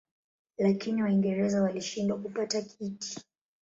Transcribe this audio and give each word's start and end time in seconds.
Lakini 0.57 1.03
Waingereza 1.03 1.61
walishindwa 1.61 2.17
kupata 2.17 2.61
kiti. 2.61 3.19